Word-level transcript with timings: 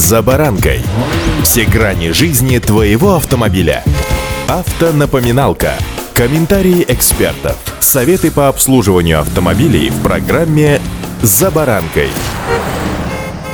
«За 0.00 0.22
баранкой». 0.22 0.80
Все 1.42 1.66
грани 1.66 2.12
жизни 2.12 2.56
твоего 2.56 3.16
автомобиля. 3.16 3.84
Автонапоминалка. 4.48 5.74
Комментарии 6.14 6.86
экспертов. 6.88 7.58
Советы 7.80 8.30
по 8.30 8.48
обслуживанию 8.48 9.20
автомобилей 9.20 9.90
в 9.90 10.02
программе 10.02 10.80
«За 11.20 11.50
баранкой». 11.50 12.08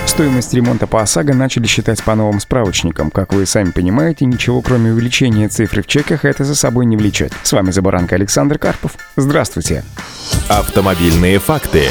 Стоимость 0.07 0.55
ремонта 0.55 0.87
по 0.87 1.03
ОСАГО 1.03 1.35
начали 1.35 1.67
считать 1.67 2.01
по 2.05 2.15
новым 2.15 2.39
справочникам. 2.39 3.11
Как 3.11 3.33
вы 3.33 3.45
сами 3.45 3.73
понимаете, 3.73 4.25
ничего 4.25 4.63
кроме 4.63 4.93
увеличения 4.93 5.49
цифры 5.49 5.83
в 5.83 5.89
чеках 5.89 6.25
это 6.25 6.45
за 6.45 6.55
собой 6.55 6.87
не 6.87 6.97
влечет. 6.97 7.33
С 7.43 7.53
вами 7.55 7.73
«За 7.73 7.83
баранкой» 7.83 8.19
Александр 8.19 8.57
Карпов. 8.57 8.93
Здравствуйте. 9.17 9.83
Автомобильные 10.49 11.41
факты. 11.41 11.91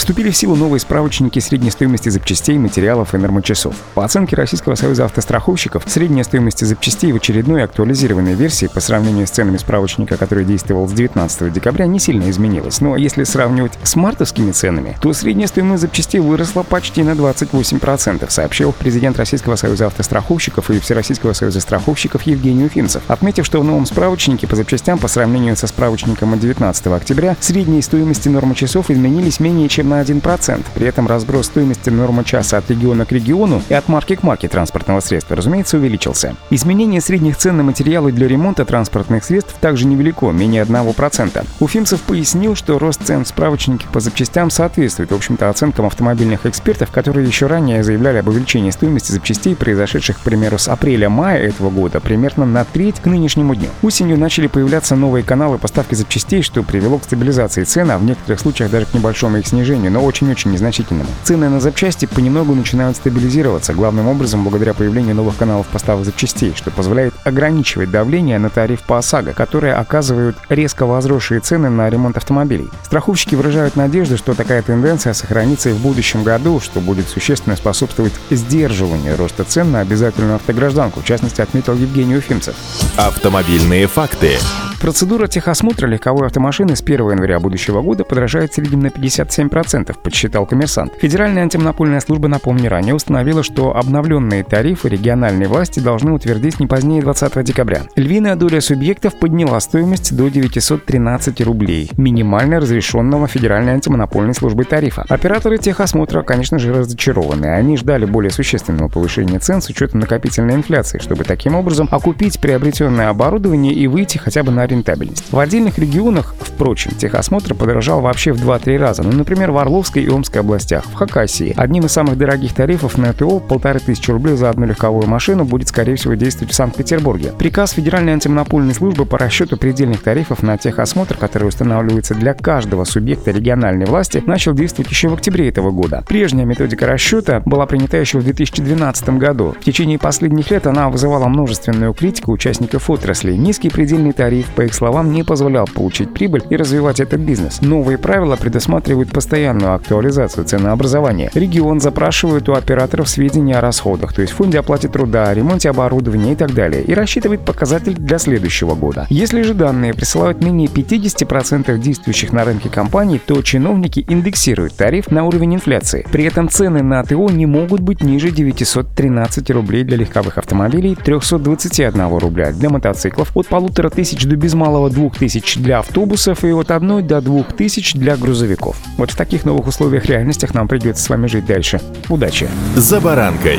Вступили 0.00 0.30
в 0.30 0.36
силу 0.36 0.56
новые 0.56 0.80
справочники 0.80 1.40
средней 1.40 1.70
стоимости 1.70 2.08
запчастей, 2.08 2.56
материалов 2.56 3.14
и 3.14 3.18
нормочасов. 3.18 3.74
По 3.92 4.02
оценке 4.02 4.34
Российского 4.34 4.74
союза 4.74 5.04
автостраховщиков, 5.04 5.82
средняя 5.86 6.24
стоимость 6.24 6.64
запчастей 6.66 7.12
в 7.12 7.16
очередной 7.16 7.64
актуализированной 7.64 8.32
версии 8.32 8.64
по 8.66 8.80
сравнению 8.80 9.26
с 9.26 9.30
ценами 9.30 9.58
справочника, 9.58 10.16
который 10.16 10.46
действовал 10.46 10.88
с 10.88 10.92
19 10.92 11.52
декабря, 11.52 11.84
не 11.84 11.98
сильно 11.98 12.30
изменилась. 12.30 12.80
Но 12.80 12.96
если 12.96 13.24
сравнивать 13.24 13.72
с 13.82 13.94
мартовскими 13.94 14.52
ценами, 14.52 14.96
то 15.02 15.12
средняя 15.12 15.48
стоимость 15.48 15.82
запчастей 15.82 16.20
выросла 16.20 16.62
почти 16.62 17.02
на 17.02 17.10
28%, 17.10 18.30
сообщил 18.30 18.72
президент 18.72 19.18
Российского 19.18 19.56
союза 19.56 19.88
автостраховщиков 19.88 20.70
и 20.70 20.80
Всероссийского 20.80 21.34
союза 21.34 21.60
страховщиков 21.60 22.22
Евгений 22.22 22.64
Уфимцев, 22.64 23.02
отметив, 23.06 23.44
что 23.44 23.60
в 23.60 23.64
новом 23.64 23.84
справочнике 23.84 24.46
по 24.46 24.56
запчастям 24.56 24.98
по 24.98 25.08
сравнению 25.08 25.56
со 25.58 25.66
справочником 25.66 26.32
от 26.32 26.40
19 26.40 26.86
октября 26.86 27.36
средние 27.38 27.82
стоимости 27.82 28.30
нормочасов 28.30 28.90
изменились 28.90 29.40
менее 29.40 29.68
чем 29.68 29.89
на 29.90 30.00
1%. 30.00 30.64
При 30.74 30.86
этом 30.86 31.06
разброс 31.06 31.46
стоимости 31.46 31.90
нормы 31.90 32.24
часа 32.24 32.58
от 32.58 32.70
региона 32.70 33.04
к 33.04 33.12
региону 33.12 33.62
и 33.68 33.74
от 33.74 33.88
марки 33.88 34.14
к 34.14 34.22
марке 34.22 34.48
транспортного 34.48 35.00
средства, 35.00 35.36
разумеется, 35.36 35.76
увеличился. 35.76 36.36
Изменение 36.50 37.00
средних 37.00 37.36
цен 37.36 37.56
на 37.56 37.62
материалы 37.62 38.12
для 38.12 38.28
ремонта 38.28 38.64
транспортных 38.64 39.24
средств 39.24 39.56
также 39.60 39.86
невелико, 39.86 40.30
менее 40.30 40.62
1%. 40.62 41.46
Уфимцев 41.58 42.00
пояснил, 42.02 42.54
что 42.54 42.78
рост 42.78 43.02
цен 43.04 43.24
в 43.24 43.28
справочнике 43.28 43.86
по 43.92 44.00
запчастям 44.00 44.50
соответствует, 44.50 45.10
в 45.10 45.14
общем-то, 45.14 45.50
оценкам 45.50 45.86
автомобильных 45.86 46.46
экспертов, 46.46 46.90
которые 46.90 47.26
еще 47.26 47.46
ранее 47.46 47.82
заявляли 47.82 48.18
об 48.18 48.28
увеличении 48.28 48.70
стоимости 48.70 49.12
запчастей, 49.12 49.56
произошедших, 49.56 50.18
к 50.18 50.20
примеру, 50.22 50.58
с 50.58 50.68
апреля-мая 50.68 51.38
этого 51.38 51.70
года, 51.70 52.00
примерно 52.00 52.46
на 52.46 52.64
треть 52.64 53.00
к 53.00 53.06
нынешнему 53.06 53.56
дню. 53.56 53.68
Осенью 53.82 54.18
начали 54.18 54.46
появляться 54.46 54.94
новые 54.94 55.24
каналы 55.24 55.58
поставки 55.58 55.94
запчастей, 55.94 56.42
что 56.42 56.62
привело 56.62 56.98
к 56.98 57.04
стабилизации 57.04 57.64
цен, 57.64 57.90
а 57.90 57.98
в 57.98 58.04
некоторых 58.04 58.38
случаях 58.38 58.70
даже 58.70 58.86
к 58.86 58.94
небольшому 58.94 59.38
их 59.38 59.46
снижению 59.46 59.79
снижению, 59.80 59.92
но 59.92 60.04
очень-очень 60.04 60.52
незначительному. 60.52 61.08
Цены 61.24 61.48
на 61.48 61.60
запчасти 61.60 62.06
понемногу 62.06 62.54
начинают 62.54 62.96
стабилизироваться, 62.96 63.72
главным 63.72 64.08
образом 64.08 64.44
благодаря 64.44 64.74
появлению 64.74 65.14
новых 65.14 65.36
каналов 65.36 65.66
поставок 65.66 66.04
запчастей, 66.04 66.52
что 66.54 66.70
позволяет 66.70 67.14
ограничивать 67.24 67.90
давление 67.90 68.38
на 68.38 68.50
тариф 68.50 68.82
по 68.82 68.98
ОСАГО, 68.98 69.32
которые 69.32 69.74
оказывают 69.74 70.36
резко 70.48 70.86
возросшие 70.86 71.40
цены 71.40 71.70
на 71.70 71.88
ремонт 71.88 72.16
автомобилей. 72.16 72.68
Страховщики 72.84 73.34
выражают 73.34 73.76
надежду, 73.76 74.16
что 74.16 74.34
такая 74.34 74.62
тенденция 74.62 75.14
сохранится 75.14 75.70
и 75.70 75.72
в 75.72 75.78
будущем 75.80 76.22
году, 76.22 76.60
что 76.60 76.80
будет 76.80 77.08
существенно 77.08 77.56
способствовать 77.56 78.12
сдерживанию 78.30 79.16
роста 79.16 79.44
цен 79.44 79.72
на 79.72 79.80
обязательную 79.80 80.36
автогражданку, 80.36 81.00
в 81.00 81.04
частности, 81.04 81.40
отметил 81.40 81.74
Евгений 81.74 82.16
Уфимцев. 82.16 82.54
Автомобильные 82.96 83.86
факты. 83.86 84.38
Процедура 84.80 85.26
техосмотра 85.26 85.86
легковой 85.86 86.26
автомашины 86.26 86.74
с 86.74 86.80
1 86.80 87.10
января 87.10 87.38
будущего 87.38 87.82
года 87.82 88.02
подражает 88.02 88.52
в 88.52 88.54
среднем 88.54 88.80
на 88.80 88.86
57%, 88.86 89.59
подсчитал 90.02 90.46
коммерсант. 90.46 90.92
Федеральная 91.00 91.42
антимонопольная 91.42 92.00
служба, 92.00 92.28
напомню, 92.28 92.70
ранее 92.70 92.94
установила, 92.94 93.42
что 93.42 93.76
обновленные 93.76 94.44
тарифы 94.44 94.88
региональной 94.88 95.46
власти 95.46 95.80
должны 95.80 96.12
утвердить 96.12 96.60
не 96.60 96.66
позднее 96.66 97.02
20 97.02 97.44
декабря. 97.44 97.82
Львиная 97.96 98.36
доля 98.36 98.60
субъектов 98.60 99.18
подняла 99.18 99.60
стоимость 99.60 100.16
до 100.16 100.28
913 100.28 101.40
рублей, 101.42 101.90
минимально 101.96 102.60
разрешенного 102.60 103.26
Федеральной 103.26 103.74
антимонопольной 103.74 104.34
службой 104.34 104.64
тарифа. 104.64 105.04
Операторы 105.08 105.58
техосмотра, 105.58 106.22
конечно 106.22 106.58
же, 106.58 106.72
разочарованы. 106.72 107.46
Они 107.46 107.76
ждали 107.76 108.04
более 108.04 108.30
существенного 108.30 108.88
повышения 108.88 109.38
цен 109.38 109.60
с 109.60 109.68
учетом 109.68 110.00
накопительной 110.00 110.54
инфляции, 110.54 110.98
чтобы 110.98 111.24
таким 111.24 111.54
образом 111.54 111.88
окупить 111.90 112.40
приобретенное 112.40 113.08
оборудование 113.08 113.72
и 113.72 113.86
выйти 113.86 114.18
хотя 114.18 114.42
бы 114.42 114.52
на 114.52 114.66
рентабельность. 114.66 115.32
В 115.32 115.38
отдельных 115.38 115.78
регионах, 115.78 116.34
впрочем, 116.38 116.92
техосмотр 116.92 117.54
подорожал 117.54 118.00
вообще 118.00 118.32
в 118.32 118.46
2-3 118.46 118.78
раза. 118.78 119.02
Ну, 119.02 119.12
например, 119.12 119.49
в 119.50 119.58
Орловской 119.58 120.04
и 120.04 120.08
Омской 120.08 120.40
областях, 120.40 120.84
в 120.84 120.94
Хакасии. 120.94 121.54
Одним 121.56 121.86
из 121.86 121.92
самых 121.92 122.16
дорогих 122.16 122.54
тарифов 122.54 122.98
на 122.98 123.12
ТО 123.12 123.40
полторы 123.40 123.80
тысячи 123.80 124.10
рублей 124.10 124.36
за 124.36 124.50
одну 124.50 124.66
легковую 124.66 125.06
машину 125.06 125.44
будет, 125.44 125.68
скорее 125.68 125.96
всего, 125.96 126.14
действовать 126.14 126.52
в 126.52 126.56
Санкт-Петербурге. 126.56 127.32
Приказ 127.38 127.72
Федеральной 127.72 128.12
антимонопольной 128.12 128.74
службы 128.74 129.06
по 129.06 129.18
расчету 129.18 129.56
предельных 129.56 130.02
тарифов 130.02 130.42
на 130.42 130.56
техосмотр, 130.58 131.16
который 131.16 131.48
устанавливается 131.48 132.14
для 132.14 132.34
каждого 132.34 132.84
субъекта 132.84 133.30
региональной 133.30 133.86
власти, 133.86 134.22
начал 134.26 134.54
действовать 134.54 134.90
еще 134.90 135.08
в 135.08 135.14
октябре 135.14 135.48
этого 135.48 135.70
года. 135.70 136.04
Прежняя 136.06 136.46
методика 136.46 136.86
расчета 136.86 137.42
была 137.44 137.66
принята 137.66 137.96
еще 137.96 138.18
в 138.18 138.24
2012 138.24 139.10
году. 139.10 139.54
В 139.60 139.64
течение 139.64 139.98
последних 139.98 140.50
лет 140.50 140.66
она 140.66 140.88
вызывала 140.88 141.28
множественную 141.28 141.92
критику 141.94 142.32
участников 142.32 142.90
отрасли. 142.90 143.32
Низкий 143.32 143.70
предельный 143.70 144.12
тариф, 144.12 144.46
по 144.54 144.62
их 144.62 144.74
словам, 144.74 145.12
не 145.12 145.22
позволял 145.22 145.66
получить 145.66 146.12
прибыль 146.12 146.42
и 146.50 146.56
развивать 146.56 147.00
этот 147.00 147.20
бизнес. 147.20 147.60
Новые 147.60 147.98
правила 147.98 148.36
предусматривают 148.36 149.10
постоянную 149.40 149.74
актуализацию 149.74 150.44
ценообразования. 150.44 151.30
Регион 151.32 151.80
запрашивает 151.80 152.48
у 152.50 152.52
операторов 152.52 153.08
сведения 153.08 153.56
о 153.56 153.62
расходах, 153.62 154.12
то 154.12 154.20
есть 154.20 154.34
фонде 154.34 154.58
оплате 154.58 154.88
труда, 154.88 155.32
ремонте 155.32 155.70
оборудования 155.70 156.32
и 156.32 156.36
так 156.36 156.52
далее, 156.52 156.82
и 156.82 156.92
рассчитывает 156.92 157.42
показатель 157.44 157.94
для 157.94 158.18
следующего 158.18 158.74
года. 158.74 159.06
Если 159.08 159.40
же 159.40 159.54
данные 159.54 159.94
присылают 159.94 160.42
менее 160.42 160.68
50% 160.68 161.78
действующих 161.78 162.34
на 162.34 162.44
рынке 162.44 162.68
компаний, 162.68 163.18
то 163.24 163.40
чиновники 163.40 164.04
индексируют 164.08 164.74
тариф 164.74 165.10
на 165.10 165.24
уровень 165.24 165.54
инфляции. 165.54 166.06
При 166.12 166.24
этом 166.24 166.50
цены 166.50 166.82
на 166.82 167.02
ТО 167.02 167.30
не 167.30 167.46
могут 167.46 167.80
быть 167.80 168.02
ниже 168.02 168.30
913 168.30 169.50
рублей 169.52 169.84
для 169.84 169.96
легковых 169.96 170.36
автомобилей, 170.36 170.94
321 170.94 172.18
рубля 172.18 172.52
для 172.52 172.68
мотоциклов, 172.68 173.34
от 173.34 173.46
полутора 173.46 173.88
тысяч 173.88 174.26
до 174.26 174.36
без 174.36 174.52
малого 174.52 174.90
2000 174.90 175.60
для 175.60 175.78
автобусов 175.78 176.44
и 176.44 176.52
от 176.52 176.70
1 176.70 177.06
до 177.06 177.22
2000 177.22 177.96
для 177.98 178.16
грузовиков. 178.18 178.76
Вот 178.98 179.12
в 179.12 179.16
таких 179.16 179.29
новых 179.44 179.66
условиях 179.66 180.06
реальностях 180.06 180.54
нам 180.54 180.68
придется 180.68 181.02
с 181.02 181.08
вами 181.08 181.26
жить 181.26 181.46
дальше. 181.46 181.80
Удачи! 182.08 182.48
«За 182.76 183.00
баранкой» 183.00 183.58